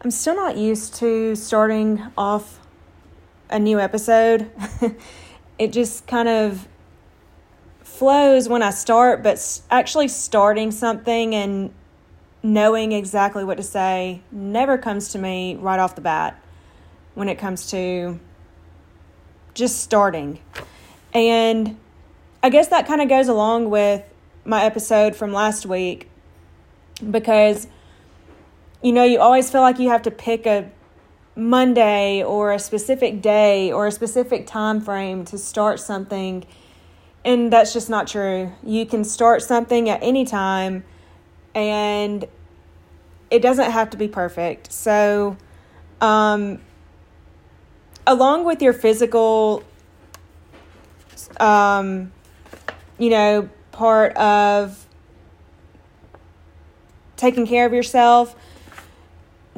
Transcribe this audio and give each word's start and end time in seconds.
I'm 0.00 0.12
still 0.12 0.36
not 0.36 0.56
used 0.56 0.94
to 0.96 1.34
starting 1.34 2.00
off 2.16 2.60
a 3.50 3.58
new 3.58 3.80
episode. 3.80 4.48
it 5.58 5.72
just 5.72 6.06
kind 6.06 6.28
of 6.28 6.68
flows 7.80 8.48
when 8.48 8.62
I 8.62 8.70
start, 8.70 9.24
but 9.24 9.60
actually 9.72 10.06
starting 10.06 10.70
something 10.70 11.34
and 11.34 11.74
knowing 12.44 12.92
exactly 12.92 13.42
what 13.42 13.56
to 13.56 13.64
say 13.64 14.22
never 14.30 14.78
comes 14.78 15.08
to 15.08 15.18
me 15.18 15.56
right 15.56 15.80
off 15.80 15.96
the 15.96 16.00
bat 16.00 16.40
when 17.14 17.28
it 17.28 17.36
comes 17.36 17.68
to 17.72 18.20
just 19.54 19.80
starting. 19.80 20.38
And 21.12 21.76
I 22.40 22.50
guess 22.50 22.68
that 22.68 22.86
kind 22.86 23.00
of 23.00 23.08
goes 23.08 23.26
along 23.26 23.68
with 23.70 24.04
my 24.44 24.62
episode 24.62 25.16
from 25.16 25.32
last 25.32 25.66
week 25.66 26.08
because 27.10 27.66
you 28.82 28.92
know, 28.92 29.04
you 29.04 29.18
always 29.18 29.50
feel 29.50 29.60
like 29.60 29.78
you 29.78 29.88
have 29.90 30.02
to 30.02 30.10
pick 30.10 30.46
a 30.46 30.70
Monday 31.34 32.22
or 32.22 32.52
a 32.52 32.58
specific 32.58 33.22
day 33.22 33.72
or 33.72 33.86
a 33.86 33.92
specific 33.92 34.46
time 34.46 34.80
frame 34.80 35.24
to 35.26 35.38
start 35.38 35.80
something. 35.80 36.44
And 37.24 37.52
that's 37.52 37.72
just 37.72 37.90
not 37.90 38.06
true. 38.06 38.52
You 38.62 38.86
can 38.86 39.04
start 39.04 39.42
something 39.42 39.88
at 39.88 40.02
any 40.02 40.24
time 40.24 40.84
and 41.54 42.24
it 43.30 43.40
doesn't 43.40 43.70
have 43.70 43.90
to 43.90 43.96
be 43.96 44.08
perfect. 44.08 44.72
So, 44.72 45.36
um, 46.00 46.60
along 48.06 48.44
with 48.44 48.62
your 48.62 48.72
physical, 48.72 49.62
um, 51.38 52.12
you 52.98 53.10
know, 53.10 53.48
part 53.72 54.16
of 54.16 54.86
taking 57.16 57.46
care 57.46 57.66
of 57.66 57.72
yourself, 57.72 58.34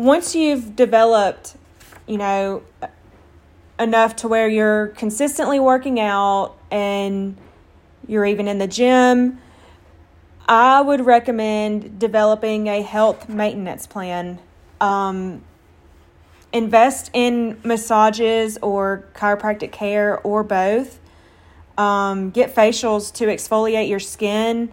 once 0.01 0.35
you've 0.35 0.75
developed, 0.75 1.57
you 2.07 2.17
know, 2.17 2.63
enough 3.79 4.17
to 4.17 4.29
where 4.29 4.49
you're 4.49 4.89
consistently 4.89 5.61
working 5.61 6.01
out 6.01 6.57
and 6.71 7.37
you're 8.09 8.25
even 8.25 8.49
in 8.49 8.59
the 8.59 8.67
gym, 8.67 9.39
I 10.49 10.81
would 10.81 11.05
recommend 11.05 11.99
developing 11.99 12.67
a 12.67 12.81
health 12.81 13.29
maintenance 13.29 13.87
plan. 13.87 14.39
Um, 14.81 15.43
invest 16.51 17.11
in 17.13 17.61
massages 17.63 18.57
or 18.63 19.05
chiropractic 19.15 19.71
care 19.71 20.19
or 20.21 20.43
both. 20.43 20.99
Um, 21.77 22.31
get 22.31 22.55
facials 22.55 23.13
to 23.15 23.27
exfoliate 23.27 23.91
your 23.91 24.01
skin. 24.01 24.73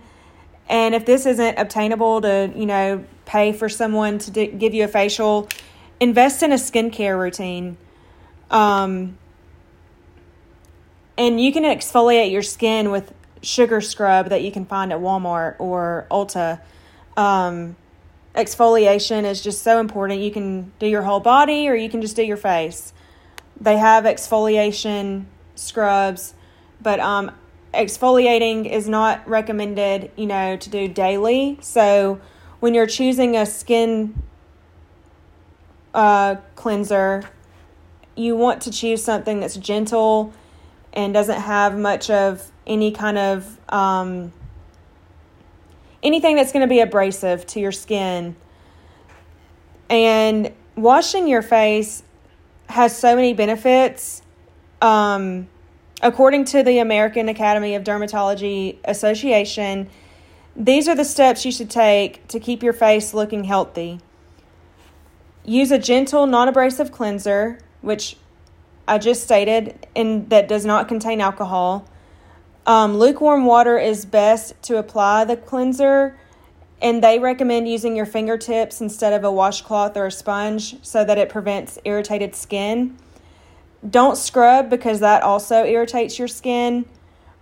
And 0.69 0.95
if 0.95 1.05
this 1.05 1.25
isn't 1.25 1.59
obtainable 1.59 2.21
to, 2.21 2.49
you 2.55 2.65
know, 2.65 3.03
pay 3.28 3.52
for 3.52 3.70
someone 3.70 4.17
to 4.17 4.31
d- 4.31 4.47
give 4.47 4.73
you 4.73 4.86
a 4.86 4.88
facial, 4.88 5.47
invest 6.00 6.42
in 6.42 6.52
a 6.52 6.56
skincare 6.56 7.20
routine. 7.20 7.78
Um, 8.50 9.17
and 11.17 11.39
you 11.39 11.52
can 11.52 11.64
exfoliate 11.64 12.31
your 12.31 12.42
skin 12.42 12.89
with 12.89 13.14
sugar 13.44 13.81
scrub 13.81 14.30
that 14.30 14.42
you 14.42 14.52
can 14.52 14.66
find 14.66 14.92
at 14.92 15.00
Walmart 15.00 15.59
or 15.59 16.08
Ulta. 16.09 16.59
Um, 17.16 17.75
exfoliation 18.33 19.25
is 19.25 19.42
just 19.42 19.61
so 19.61 19.80
important. 19.80 20.22
You 20.22 20.31
can 20.31 20.72
do 20.80 20.88
your 20.88 21.02
whole 21.02 21.20
body 21.20 21.67
or 21.67 21.75
you 21.75 21.89
can 21.89 22.02
just 22.02 22.16
do 22.16 22.23
your 22.23 22.38
face. 22.38 22.94
They 23.59 23.78
have 23.78 24.05
exfoliation 24.05 25.25
scrubs, 25.55 26.33
but 26.81 27.00
um, 27.00 27.31
exfoliating 27.73 28.72
is 28.72 28.88
not 28.88 29.28
recommended, 29.28 30.11
you 30.16 30.28
know, 30.28 30.55
to 30.55 30.70
do 30.70 30.88
daily. 30.88 31.58
So 31.61 32.22
when 32.59 32.73
you're 32.73 32.88
choosing 32.88 33.36
a 33.36 33.45
skin 33.45 34.22
uh, 35.94 36.36
cleanser, 36.55 37.23
you 38.16 38.36
want 38.36 38.61
to 38.64 38.72
choose 38.72 39.03
something 39.03 39.39
that's 39.39 39.55
gentle 39.55 40.33
and 40.94 41.14
doesn't 41.14 41.41
have 41.41 41.77
much 41.77 42.09
of 42.09 42.52
any 42.65 42.92
kind 42.92 43.17
of 43.17 43.58
um, 43.70 44.33
anything 46.02 46.36
that's 46.36 46.52
going 46.52 46.61
to 46.61 46.67
be 46.67 46.80
abrasive 46.80 47.45
to 47.48 47.59
your 47.59 47.71
skin. 47.71 48.36
And 49.89 50.52
washing 50.76 51.27
your 51.27 51.42
face 51.42 52.04
has 52.70 52.98
so 52.98 53.15
many 53.15 53.33
benefits. 53.33 54.21
Um, 54.81 55.48
according 56.02 56.45
to 56.45 56.64
the 56.64 56.80
American 56.80 57.30
Academy 57.30 57.76
of 57.76 57.83
Dermatology 57.83 58.77
Association, 58.86 59.89
these 60.57 60.87
are 60.87 60.95
the 60.95 61.05
steps 61.05 61.45
you 61.45 61.51
should 61.51 61.69
take 61.69 62.27
to 62.29 62.39
keep 62.39 62.63
your 62.63 62.73
face 62.73 63.13
looking 63.13 63.43
healthy. 63.43 63.99
Use 65.45 65.71
a 65.71 65.77
gentle, 65.77 66.25
non 66.25 66.47
abrasive 66.47 66.91
cleanser, 66.91 67.59
which 67.81 68.17
I 68.87 68.97
just 68.97 69.21
stated, 69.21 69.87
and 69.95 70.29
that 70.31 70.47
does 70.47 70.65
not 70.65 70.87
contain 70.87 71.21
alcohol. 71.21 71.87
Um, 72.65 72.97
lukewarm 72.97 73.45
water 73.45 73.77
is 73.77 74.05
best 74.05 74.61
to 74.63 74.77
apply 74.77 75.25
the 75.25 75.37
cleanser, 75.37 76.17
and 76.81 77.03
they 77.03 77.19
recommend 77.19 77.69
using 77.69 77.95
your 77.95 78.07
fingertips 78.07 78.81
instead 78.81 79.13
of 79.13 79.23
a 79.23 79.31
washcloth 79.31 79.95
or 79.95 80.07
a 80.07 80.11
sponge 80.11 80.83
so 80.83 81.05
that 81.05 81.19
it 81.19 81.29
prevents 81.29 81.77
irritated 81.85 82.35
skin. 82.35 82.97
Don't 83.87 84.17
scrub 84.17 84.71
because 84.71 84.99
that 85.01 85.21
also 85.21 85.63
irritates 85.63 86.17
your 86.17 86.27
skin. 86.27 86.85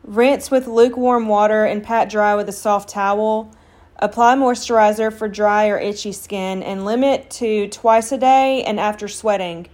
Rinse 0.05 0.51
with 0.51 0.67
lukewarm 0.67 1.27
water 1.27 1.65
and 1.65 1.83
pat 1.83 2.09
dry 2.09 2.35
with 2.35 2.47
a 2.47 2.53
soft 2.53 2.89
towel. 2.89 3.51
Apply 3.97 4.35
moisturizer 4.35 5.11
for 5.11 5.27
dry 5.27 5.67
or 5.67 5.77
itchy 5.77 6.11
skin 6.11 6.61
and 6.61 6.85
limit 6.85 7.29
to 7.31 7.67
twice 7.69 8.11
a 8.11 8.17
day 8.17 8.63
and 8.63 8.79
after 8.79 9.07
sweating. 9.07 9.67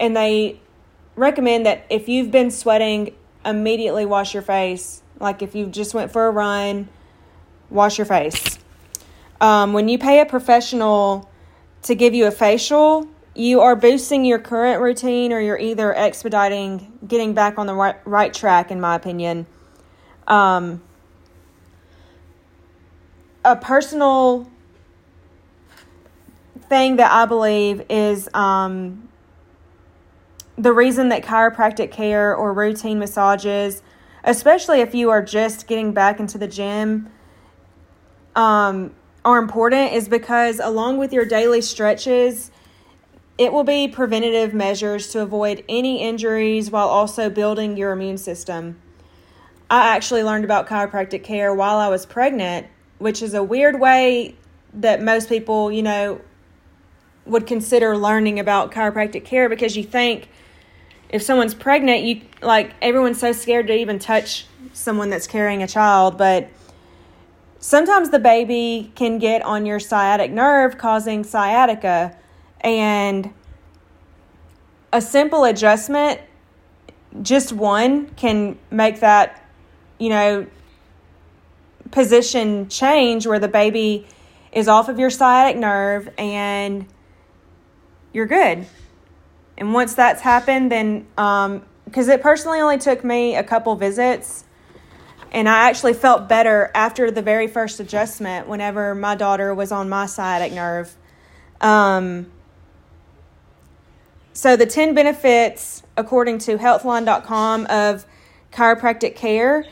And 0.00 0.16
they 0.16 0.60
recommend 1.14 1.66
that 1.66 1.86
if 1.88 2.08
you've 2.08 2.30
been 2.30 2.50
sweating, 2.50 3.14
immediately 3.44 4.06
wash 4.06 4.34
your 4.34 4.42
face. 4.42 5.02
Like 5.20 5.42
if 5.42 5.54
you 5.54 5.66
just 5.66 5.94
went 5.94 6.10
for 6.10 6.26
a 6.26 6.30
run, 6.30 6.88
wash 7.70 7.98
your 7.98 8.06
face. 8.06 8.58
Um, 9.40 9.72
when 9.72 9.88
you 9.88 9.98
pay 9.98 10.20
a 10.20 10.26
professional 10.26 11.30
to 11.82 11.94
give 11.94 12.14
you 12.14 12.26
a 12.26 12.30
facial, 12.30 13.08
you 13.34 13.60
are 13.60 13.74
boosting 13.74 14.24
your 14.24 14.38
current 14.38 14.80
routine 14.80 15.32
or 15.32 15.40
you're 15.40 15.58
either 15.58 15.94
expediting 15.94 16.92
getting 17.06 17.34
back 17.34 17.58
on 17.58 17.66
the 17.66 17.74
right, 17.74 17.96
right 18.04 18.32
track, 18.32 18.70
in 18.70 18.80
my 18.80 18.94
opinion. 18.94 19.46
Um, 20.26 20.82
a 23.44 23.56
personal 23.56 24.50
thing 26.68 26.96
that 26.96 27.10
I 27.10 27.26
believe 27.26 27.84
is 27.90 28.28
um, 28.32 29.08
the 30.56 30.72
reason 30.72 31.08
that 31.08 31.22
chiropractic 31.22 31.90
care 31.90 32.34
or 32.34 32.52
routine 32.52 32.98
massages, 32.98 33.82
especially 34.22 34.80
if 34.80 34.94
you 34.94 35.10
are 35.10 35.22
just 35.22 35.66
getting 35.66 35.92
back 35.92 36.20
into 36.20 36.38
the 36.38 36.48
gym, 36.48 37.10
um, 38.36 38.94
are 39.24 39.38
important 39.38 39.92
is 39.92 40.08
because 40.08 40.60
along 40.60 40.98
with 40.98 41.12
your 41.12 41.24
daily 41.24 41.60
stretches, 41.60 42.50
it 43.36 43.52
will 43.52 43.64
be 43.64 43.88
preventative 43.88 44.54
measures 44.54 45.08
to 45.08 45.20
avoid 45.20 45.64
any 45.68 46.02
injuries 46.02 46.70
while 46.70 46.88
also 46.88 47.28
building 47.28 47.76
your 47.76 47.92
immune 47.92 48.18
system. 48.18 48.80
I 49.68 49.96
actually 49.96 50.22
learned 50.22 50.44
about 50.44 50.68
chiropractic 50.68 51.24
care 51.24 51.52
while 51.52 51.78
I 51.78 51.88
was 51.88 52.06
pregnant, 52.06 52.68
which 52.98 53.22
is 53.22 53.34
a 53.34 53.42
weird 53.42 53.80
way 53.80 54.36
that 54.74 55.02
most 55.02 55.28
people, 55.28 55.72
you 55.72 55.82
know, 55.82 56.20
would 57.26 57.46
consider 57.46 57.96
learning 57.96 58.38
about 58.38 58.70
chiropractic 58.70 59.24
care 59.24 59.48
because 59.48 59.76
you 59.76 59.82
think 59.82 60.28
if 61.08 61.22
someone's 61.22 61.54
pregnant, 61.54 62.02
you 62.02 62.20
like 62.42 62.72
everyone's 62.82 63.18
so 63.18 63.32
scared 63.32 63.66
to 63.68 63.74
even 63.74 63.98
touch 63.98 64.46
someone 64.72 65.10
that's 65.10 65.26
carrying 65.26 65.62
a 65.62 65.66
child, 65.66 66.18
but 66.18 66.48
sometimes 67.58 68.10
the 68.10 68.18
baby 68.18 68.92
can 68.94 69.18
get 69.18 69.42
on 69.42 69.64
your 69.64 69.80
sciatic 69.80 70.30
nerve 70.30 70.76
causing 70.76 71.24
sciatica 71.24 72.16
and 72.64 73.32
a 74.92 75.00
simple 75.00 75.44
adjustment, 75.44 76.20
just 77.22 77.52
one, 77.52 78.08
can 78.14 78.58
make 78.70 79.00
that, 79.00 79.48
you 79.98 80.08
know, 80.08 80.46
position 81.90 82.68
change 82.68 83.26
where 83.26 83.38
the 83.38 83.48
baby 83.48 84.06
is 84.50 84.66
off 84.66 84.88
of 84.88 84.98
your 84.98 85.10
sciatic 85.10 85.56
nerve 85.56 86.08
and 86.18 86.86
you're 88.12 88.26
good. 88.26 88.66
And 89.58 89.72
once 89.72 89.94
that's 89.94 90.22
happened, 90.22 90.72
then, 90.72 91.06
because 91.14 92.08
um, 92.08 92.10
it 92.10 92.22
personally 92.22 92.60
only 92.60 92.78
took 92.78 93.04
me 93.04 93.36
a 93.36 93.44
couple 93.44 93.76
visits, 93.76 94.44
and 95.30 95.48
I 95.48 95.68
actually 95.68 95.94
felt 95.94 96.28
better 96.28 96.70
after 96.74 97.10
the 97.10 97.22
very 97.22 97.46
first 97.46 97.78
adjustment 97.78 98.48
whenever 98.48 98.94
my 98.94 99.14
daughter 99.14 99.54
was 99.54 99.70
on 99.70 99.88
my 99.88 100.06
sciatic 100.06 100.52
nerve. 100.52 100.96
Um, 101.60 102.30
so, 104.34 104.56
the 104.56 104.66
10 104.66 104.94
benefits, 104.94 105.84
according 105.96 106.38
to 106.40 106.58
healthline.com, 106.58 107.66
of 107.66 108.04
chiropractic 108.52 109.14
care 109.14 109.64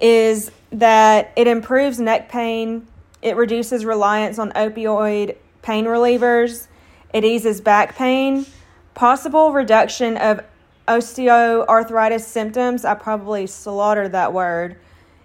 is 0.00 0.52
that 0.70 1.32
it 1.36 1.48
improves 1.48 1.98
neck 1.98 2.28
pain, 2.28 2.86
it 3.22 3.36
reduces 3.36 3.84
reliance 3.84 4.38
on 4.38 4.52
opioid 4.52 5.36
pain 5.62 5.84
relievers, 5.84 6.68
It 7.12 7.24
eases 7.24 7.60
back 7.60 7.96
pain, 7.96 8.46
possible 8.94 9.52
reduction 9.52 10.16
of 10.16 10.40
osteoarthritis 10.86 12.20
symptoms. 12.20 12.84
I 12.84 12.94
probably 12.94 13.46
slaughtered 13.46 14.12
that 14.12 14.32
word. 14.32 14.76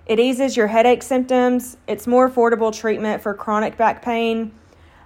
It 0.05 0.19
eases 0.19 0.57
your 0.57 0.67
headache 0.67 1.03
symptoms. 1.03 1.77
It's 1.87 2.07
more 2.07 2.29
affordable 2.29 2.75
treatment 2.75 3.21
for 3.21 3.33
chronic 3.33 3.77
back 3.77 4.01
pain. 4.01 4.51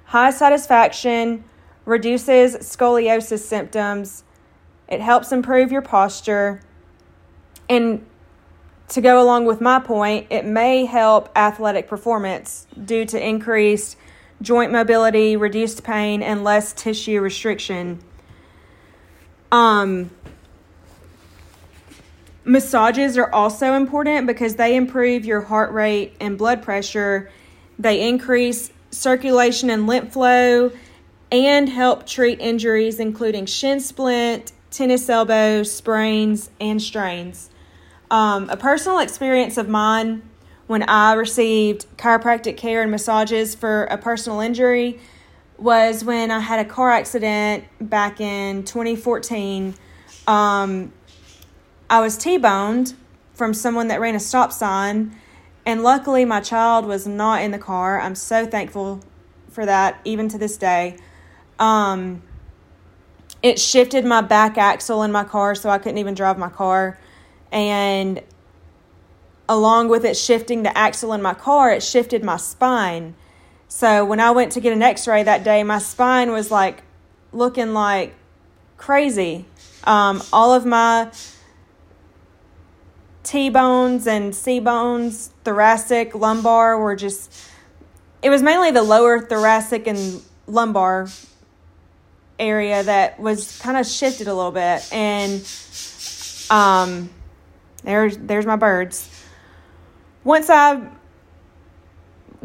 High 0.06 0.32
satisfaction, 0.32 1.44
reduces 1.86 2.56
scoliosis 2.58 3.40
symptoms. 3.40 4.24
It 4.88 5.02
helps 5.02 5.32
improve 5.32 5.72
your 5.72 5.82
posture. 5.82 6.62
And 7.70 8.06
to 8.90 9.02
go 9.02 9.22
along 9.22 9.46
with 9.46 9.62
my 9.62 9.80
point, 9.80 10.28
it 10.30 10.46
may 10.46 10.86
help 10.86 11.30
athletic 11.36 11.88
performance 11.88 12.68
due 12.86 13.06
to 13.06 13.28
increased 13.28 13.98
joint 14.42 14.72
mobility, 14.72 15.36
reduced 15.36 15.84
pain, 15.84 16.22
and 16.22 16.44
less 16.44 16.74
tissue 16.74 17.22
restriction. 17.22 18.00
Um, 19.52 20.12
massages 22.44 23.18
are 23.18 23.32
also 23.32 23.74
important 23.74 24.28
because 24.28 24.56
they 24.56 24.76
improve 24.76 25.26
your 25.26 25.42
heart 25.42 25.72
rate 25.72 26.16
and 26.20 26.38
blood 26.38 26.62
pressure. 26.62 27.32
They 27.80 28.08
increase 28.08 28.72
circulation 28.92 29.70
and 29.70 29.88
lymph 29.88 30.14
flow 30.14 30.72
and 31.34 31.68
help 31.68 32.06
treat 32.06 32.40
injuries 32.40 33.00
including 33.00 33.48
shin 33.48 33.80
splint, 33.80 34.52
tennis 34.70 35.10
elbow, 35.10 35.64
sprains, 35.64 36.52
and 36.62 36.80
strains. 36.80 37.50
Um, 38.12 38.50
a 38.52 38.56
personal 38.56 39.00
experience 39.00 39.58
of 39.58 39.68
mine 39.68 40.22
when 40.68 40.84
I 40.84 41.14
received 41.14 41.88
chiropractic 41.98 42.56
care 42.56 42.84
and 42.84 42.92
massages 42.92 43.56
for 43.56 43.86
a 43.86 43.98
personal 43.98 44.40
injury 44.40 45.00
was 45.58 46.04
when 46.04 46.30
I 46.30 46.40
had 46.40 46.64
a 46.64 46.70
car 46.70 46.92
accident 46.92 47.66
back 47.82 48.22
in 48.22 48.64
2014. 48.64 49.74
Um, 50.28 50.94
I 51.90 52.00
was 52.00 52.16
T 52.16 52.38
boned 52.38 52.94
from 53.34 53.56
someone 53.56 53.88
that 53.88 54.00
ran 54.00 54.14
a 54.14 54.20
stop 54.20 54.52
sign, 54.52 55.16
and 55.66 55.82
luckily 55.82 56.26
my 56.26 56.42
child 56.42 56.86
was 56.86 57.08
not 57.08 57.42
in 57.42 57.50
the 57.50 57.58
car. 57.58 58.00
I'm 58.00 58.16
so 58.16 58.46
thankful 58.46 59.02
for 59.50 59.66
that, 59.66 60.00
even 60.06 60.30
to 60.30 60.38
this 60.38 60.58
day. 60.58 60.98
Um, 61.60 62.24
it 63.42 63.60
shifted 63.60 64.06
my 64.06 64.22
back 64.22 64.58
axle 64.58 65.04
in 65.04 65.12
my 65.12 65.24
car, 65.24 65.56
so 65.56 65.70
I 65.70 65.78
couldn't 65.78 65.98
even 65.98 66.14
drive 66.14 66.38
my 66.38 66.50
car 66.50 66.98
and 67.54 68.22
along 69.48 69.90
with 69.90 70.04
it 70.04 70.18
shifting 70.18 70.64
the 70.64 70.76
axle 70.76 71.14
in 71.14 71.22
my 71.22 71.36
car, 71.36 71.72
it 71.72 71.84
shifted 71.84 72.24
my 72.24 72.38
spine. 72.38 73.14
So 73.68 74.04
when 74.04 74.20
I 74.20 74.32
went 74.32 74.52
to 74.54 74.60
get 74.60 74.74
an 74.74 74.82
x 74.82 75.08
ray 75.08 75.24
that 75.24 75.44
day, 75.44 75.64
my 75.64 75.78
spine 75.78 76.32
was 76.32 76.50
like 76.50 76.82
looking 77.32 77.74
like 77.74 78.16
crazy. 78.78 79.46
Um, 79.84 80.24
all 80.34 80.54
of 80.54 80.66
my 80.66 81.12
T 83.24 83.50
bones 83.50 84.08
and 84.08 84.36
C 84.36 84.60
bones, 84.60 85.32
thoracic, 85.44 86.16
lumbar 86.16 86.80
were 86.80 86.96
just, 86.96 87.32
it 88.22 88.30
was 88.30 88.42
mainly 88.42 88.72
the 88.72 88.84
lower 88.84 89.20
thoracic 89.20 89.88
and 89.88 90.22
lumbar 90.48 91.08
area 92.40 92.84
that 92.84 93.20
was 93.20 93.60
kind 93.60 93.78
of 93.78 93.86
shifted 93.86 94.28
a 94.28 94.34
little 94.34 94.52
bit. 94.52 94.88
And, 94.92 95.42
um, 96.50 97.10
there's 97.84 98.18
there's 98.18 98.46
my 98.46 98.56
birds. 98.56 99.10
Once 100.24 100.50
I 100.50 100.82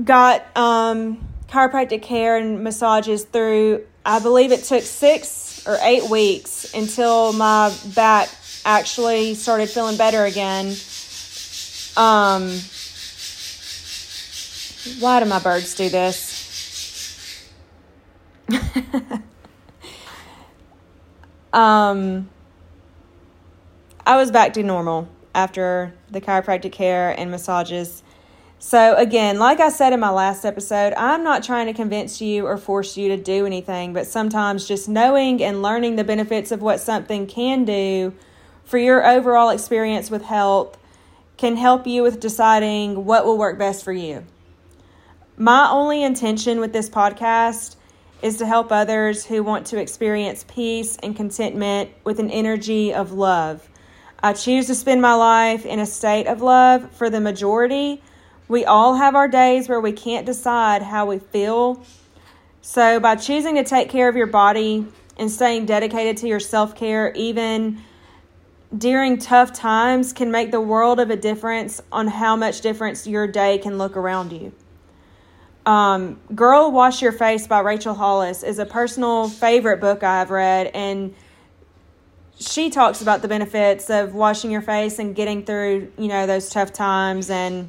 got 0.03 0.45
um, 0.57 1.27
chiropractic 1.49 2.03
care 2.03 2.37
and 2.37 2.65
massages 2.65 3.25
through, 3.25 3.87
I 4.05 4.19
believe 4.19 4.53
it 4.53 4.65
took 4.65 4.83
six 4.83 5.67
or 5.67 5.77
eight 5.83 6.11
weeks 6.11 6.75
until 6.75 7.33
my 7.33 7.75
back 7.95 8.29
actually 8.65 9.35
started 9.35 9.69
feeling 9.69 9.97
better 9.97 10.25
again. 10.25 10.75
Um, 11.97 12.61
why 15.01 15.21
do 15.21 15.27
my 15.29 15.39
birds 15.39 15.75
do 15.75 15.89
this? 15.89 16.37
um, 21.53 22.29
I 24.07 24.17
was 24.17 24.31
back 24.31 24.55
to 24.55 24.63
normal 24.63 25.09
after 25.35 25.95
the 26.11 26.21
chiropractic 26.21 26.73
care 26.73 27.11
and 27.19 27.31
massages. 27.31 28.03
So, 28.61 28.97
again, 28.97 29.39
like 29.39 29.61
I 29.61 29.69
said 29.69 29.93
in 29.93 30.01
my 30.01 30.11
last 30.11 30.45
episode, 30.45 30.93
I'm 30.95 31.23
not 31.23 31.45
trying 31.45 31.67
to 31.67 31.73
convince 31.73 32.21
you 32.21 32.45
or 32.45 32.57
force 32.57 32.97
you 32.97 33.09
to 33.11 33.17
do 33.17 33.47
anything, 33.47 33.93
but 33.93 34.07
sometimes 34.07 34.67
just 34.67 34.89
knowing 34.89 35.43
and 35.43 35.63
learning 35.63 35.95
the 35.95 36.03
benefits 36.03 36.51
of 36.51 36.61
what 36.61 36.81
something 36.81 37.27
can 37.29 37.65
do 37.65 38.13
for 38.65 38.79
your 38.79 39.07
overall 39.07 39.51
experience 39.51 40.11
with 40.11 40.23
health 40.23 40.77
can 41.37 41.57
help 41.57 41.87
you 41.87 42.03
with 42.03 42.19
deciding 42.19 43.05
what 43.05 43.25
will 43.25 43.39
work 43.39 43.59
best 43.59 43.85
for 43.85 43.93
you. 43.93 44.27
My 45.37 45.71
only 45.71 46.03
intention 46.03 46.59
with 46.59 46.73
this 46.73 46.91
podcast 46.91 47.77
is 48.23 48.37
to 48.39 48.47
help 48.47 48.73
others 48.73 49.25
who 49.25 49.43
want 49.43 49.67
to 49.67 49.81
experience 49.81 50.45
peace 50.49 50.97
and 51.03 51.15
contentment 51.15 51.91
with 52.05 52.19
an 52.19 52.31
energy 52.31 52.93
of 52.93 53.13
love. 53.13 53.69
I 54.21 54.33
choose 54.33 54.67
to 54.67 54.75
spend 54.75 55.01
my 55.01 55.15
life 55.15 55.65
in 55.65 55.79
a 55.79 55.87
state 55.87 56.27
of 56.27 56.43
love 56.43 56.91
for 56.93 57.09
the 57.09 57.21
majority. 57.21 58.03
We 58.49 58.65
all 58.65 58.97
have 58.97 59.15
our 59.15 59.29
days 59.29 59.69
where 59.69 59.81
we 59.81 59.93
can't 59.93 60.27
decide 60.27 60.83
how 60.83 61.07
we 61.07 61.21
feel. 61.21 61.85
So, 62.61 62.99
by 62.99 63.15
choosing 63.15 63.55
to 63.55 63.65
take 63.65 63.89
care 63.89 64.09
of 64.09 64.17
your 64.17 64.27
body 64.27 64.87
and 65.17 65.31
staying 65.31 65.67
dedicated 65.67 66.17
to 66.19 66.29
your 66.29 66.41
self 66.41 66.75
care, 66.75 67.13
even 67.15 67.81
during 68.77 69.19
tough 69.19 69.53
times, 69.53 70.13
can 70.13 70.31
make 70.31 70.51
the 70.51 70.61
world 70.61 70.99
of 70.99 71.11
a 71.11 71.17
difference 71.17 71.81
on 71.93 72.09
how 72.09 72.35
much 72.35 72.61
difference 72.61 73.07
your 73.07 73.27
day 73.27 73.59
can 73.59 73.79
look 73.79 73.97
around 73.97 74.33
you. 74.33 74.53
Um, 75.69 76.19
Girl 76.35 76.73
Wash 76.73 77.03
Your 77.03 77.13
Face 77.13 77.47
by 77.47 77.61
Rachel 77.61 77.93
Hollis 77.93 78.43
is 78.43 78.59
a 78.59 78.65
personal 78.65 79.29
favorite 79.29 79.83
book 79.83 80.03
I've 80.03 80.31
read, 80.31 80.69
and 80.69 81.15
she 82.41 82.71
talks 82.71 83.03
about 83.03 83.21
the 83.21 83.29
benefits 83.29 83.91
of 83.91 84.15
washing 84.15 84.51
your 84.51 84.63
face 84.63 84.99
and 84.99 85.15
getting 85.15 85.45
through, 85.45 85.93
you 85.99 86.09
know, 86.09 86.27
those 86.27 86.49
tough 86.49 86.73
times. 86.73 87.29
And 87.29 87.69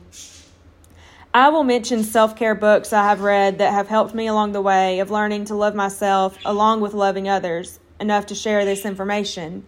I 1.34 1.50
will 1.50 1.66
mention 1.66 2.06
self 2.06 2.38
care 2.38 2.56
books 2.56 2.94
I 2.94 3.04
have 3.04 3.19
read 3.19 3.57
that 3.57 3.74
have 3.74 3.90
helped 3.90 4.16
me 4.16 4.28
along 4.28 4.54
the 4.54 4.62
way 4.62 5.02
of 5.02 5.12
learning 5.12 5.44
to 5.45 5.56
love 5.56 5.75
myself 5.75 6.38
along 6.45 6.80
with 6.80 6.94
loving 6.94 7.28
others 7.28 7.81
enough 8.00 8.28
to 8.28 8.35
share 8.35 8.64
this 8.64 8.85
information. 8.85 9.66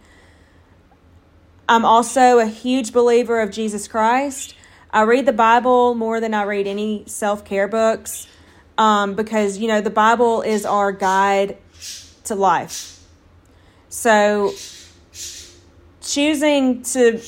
I'm 1.68 1.84
also 1.84 2.40
a 2.40 2.46
huge 2.46 2.94
believer 2.94 3.42
of 3.42 3.52
Jesus 3.52 3.90
Christ. 3.90 4.56
I 4.94 5.04
read 5.04 5.26
the 5.26 5.34
Bible 5.34 5.96
more 5.96 6.20
than 6.20 6.34
I 6.34 6.44
read 6.44 6.68
any 6.68 7.04
self 7.08 7.46
care 7.46 7.68
books 7.68 8.28
um, 8.78 9.16
because, 9.16 9.58
you 9.58 9.68
know, 9.68 9.82
the 9.82 9.90
Bible 9.90 10.42
is 10.42 10.66
our 10.66 10.92
guide 10.92 11.58
to 12.26 12.36
life. 12.36 13.00
So 13.90 14.54
choosing 16.02 16.84
to 16.84 17.22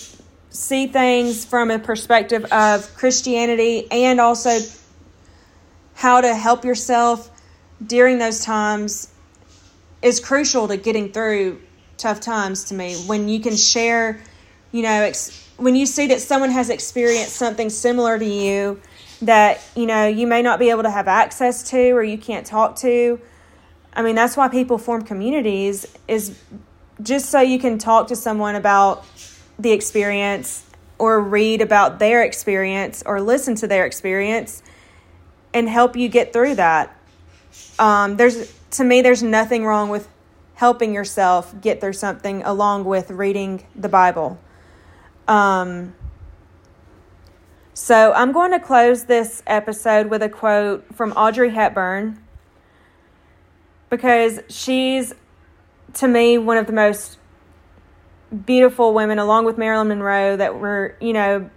see 0.50 0.88
things 0.88 1.46
from 1.46 1.72
a 1.72 1.79
perspective 1.79 2.46
of 2.51 2.93
Christianity 2.96 3.89
and 3.91 4.20
also 4.20 4.60
how 5.96 6.22
to 6.22 6.36
help 6.36 6.65
yourself 6.65 7.29
during 7.86 8.20
those 8.20 8.43
times 8.43 9.12
is 10.01 10.20
crucial 10.20 10.67
to 10.67 10.77
getting 10.77 11.12
through 11.12 11.62
tough 11.98 12.20
times 12.20 12.65
to 12.65 12.74
me. 12.74 12.96
When 13.08 13.29
you 13.29 13.39
can 13.39 13.55
share, 13.55 14.20
you 14.74 14.82
know, 14.82 15.03
ex- 15.03 15.48
when 15.56 15.75
you 15.75 15.86
see 15.86 16.08
that 16.08 16.20
someone 16.20 16.50
has 16.50 16.70
experienced 16.70 17.36
something 17.38 17.70
similar 17.70 18.20
to 18.20 18.25
you 18.25 18.82
that, 19.22 19.62
you 19.75 19.86
know, 19.86 20.08
you 20.08 20.27
may 20.27 20.42
not 20.42 20.60
be 20.60 20.72
able 20.72 20.84
to 20.84 20.89
have 20.89 21.08
access 21.08 21.70
to 21.70 21.92
or 21.92 22.03
you 22.03 22.18
can't 22.18 22.46
talk 22.46 22.75
to. 22.77 23.22
I 23.94 24.01
mean, 24.01 24.15
that's 24.15 24.36
why 24.36 24.50
people 24.50 24.77
form 24.77 25.03
communities 25.03 25.86
is 26.08 26.38
just 27.01 27.30
so 27.30 27.39
you 27.39 27.60
can 27.60 27.77
talk 27.77 28.08
to 28.08 28.15
someone 28.15 28.56
about 28.56 29.06
the 29.60 29.72
experience 29.72 30.65
or 30.98 31.22
read 31.22 31.62
about 31.62 32.00
their 32.00 32.24
experience 32.24 33.03
or 33.06 33.22
listen 33.22 33.56
to 33.56 33.68
their 33.68 33.86
experience 33.86 34.63
and 35.53 35.70
help 35.70 35.96
you 35.96 36.10
get 36.10 36.34
through 36.34 36.56
that. 36.56 36.98
Um, 37.77 38.18
there's 38.18 38.51
to 38.72 38.84
me, 38.84 39.01
there's 39.01 39.22
nothing 39.22 39.65
wrong 39.65 39.89
with 39.89 40.08
helping 40.56 40.96
yourself 40.96 41.53
get 41.62 41.80
through 41.80 41.94
something 41.94 42.42
along 42.44 42.86
with 42.86 43.12
reading 43.12 43.63
the 43.75 43.89
Bible. 43.89 44.39
Um, 45.27 45.96
so 47.74 48.13
I'm 48.13 48.32
going 48.32 48.51
to 48.51 48.60
close 48.60 49.06
this 49.06 49.42
episode 49.48 50.08
with 50.08 50.22
a 50.22 50.30
quote 50.30 50.86
from 50.96 51.12
Audrey 51.13 51.50
Hepburn 51.50 52.24
because 53.89 54.39
she's 54.50 55.13
to 55.96 56.08
me, 56.08 56.38
one 56.38 56.58
of 56.58 56.68
the 56.68 56.74
most 56.74 57.18
beautiful 58.46 58.94
women, 58.94 59.20
along 59.20 59.46
with 59.46 59.58
Marilyn 59.58 59.88
Monroe, 59.88 60.38
that 60.38 60.60
were, 60.60 60.96
you 61.00 61.13
know, 61.13 61.50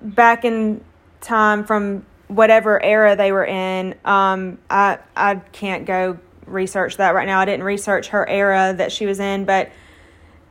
back 0.00 0.44
in 0.44 0.82
time 1.20 1.64
from 1.64 2.06
whatever 2.28 2.82
era 2.82 3.14
they 3.14 3.30
were 3.30 3.44
in. 3.44 3.94
Um, 4.04 4.58
I 4.70 4.98
I 5.14 5.36
can't 5.36 5.84
go 5.84 6.18
research 6.46 6.96
that 6.96 7.14
right 7.14 7.26
now. 7.26 7.40
I 7.40 7.44
didn't 7.44 7.64
research 7.64 8.08
her 8.08 8.28
era 8.28 8.74
that 8.76 8.90
she 8.90 9.06
was 9.06 9.20
in, 9.20 9.44
but 9.44 9.70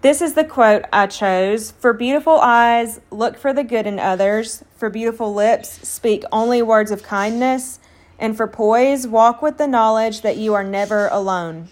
this 0.01 0.21
is 0.21 0.33
the 0.33 0.43
quote 0.43 0.85
I 0.91 1.07
chose 1.07 1.71
For 1.71 1.93
beautiful 1.93 2.39
eyes, 2.39 2.99
look 3.11 3.37
for 3.37 3.53
the 3.53 3.63
good 3.63 3.85
in 3.85 3.99
others. 3.99 4.63
For 4.75 4.89
beautiful 4.89 5.33
lips, 5.33 5.87
speak 5.87 6.23
only 6.31 6.61
words 6.61 6.91
of 6.91 7.03
kindness. 7.03 7.79
And 8.17 8.35
for 8.35 8.47
poise, 8.47 9.07
walk 9.07 9.41
with 9.41 9.57
the 9.57 9.67
knowledge 9.67 10.21
that 10.21 10.37
you 10.37 10.53
are 10.53 10.63
never 10.63 11.07
alone. 11.07 11.69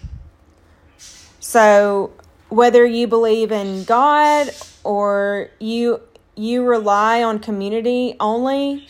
So, 1.38 2.12
whether 2.48 2.84
you 2.84 3.06
believe 3.06 3.52
in 3.52 3.84
God 3.84 4.50
or 4.82 5.50
you 5.58 6.00
you 6.36 6.64
rely 6.64 7.22
on 7.22 7.38
community 7.38 8.16
only, 8.18 8.86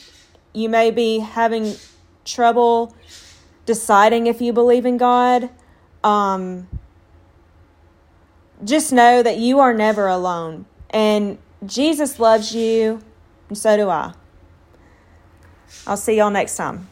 you 0.52 0.68
may 0.68 0.90
be 0.90 1.18
having 1.18 1.74
trouble 2.24 2.94
deciding 3.66 4.26
if 4.26 4.40
you 4.40 4.52
believe 4.52 4.86
in 4.86 4.96
God. 4.96 5.50
Um, 6.04 6.68
just 8.64 8.92
know 8.92 9.22
that 9.22 9.38
you 9.38 9.60
are 9.60 9.72
never 9.72 10.06
alone. 10.06 10.66
And 10.90 11.38
Jesus 11.64 12.18
loves 12.18 12.54
you, 12.54 13.02
and 13.48 13.56
so 13.56 13.76
do 13.76 13.88
I. 13.88 14.12
I'll 15.86 15.96
see 15.96 16.16
y'all 16.16 16.30
next 16.30 16.56
time. 16.56 16.89